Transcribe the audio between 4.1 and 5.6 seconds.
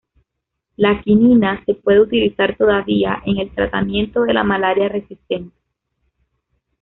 de la malaria resistente.